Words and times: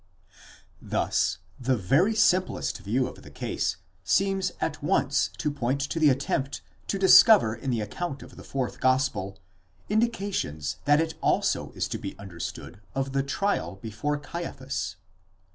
Thus 0.81 1.37
the 1.59 1.77
very 1.77 2.15
simplest 2.15 2.79
view 2.79 3.05
of 3.07 3.21
the 3.21 3.29
case 3.29 3.77
seems 4.03 4.51
at 4.59 4.81
once 4.81 5.29
to 5.37 5.51
point 5.51 5.79
to 5.81 5.99
the 5.99 6.09
attempt 6.09 6.63
to 6.87 6.97
discover 6.97 7.53
in 7.53 7.69
the 7.69 7.81
account 7.81 8.23
of 8.23 8.35
the 8.35 8.43
fourth 8.43 8.79
gospel 8.79 9.37
indications 9.89 10.77
that 10.85 10.99
it 10.99 11.13
also 11.21 11.71
is 11.73 11.87
to 11.89 11.99
be 11.99 12.17
understood 12.17 12.81
of 12.95 13.11
the 13.13 13.21
trial 13.21 13.75
before 13.75 14.17
Caiaphas. 14.17 14.95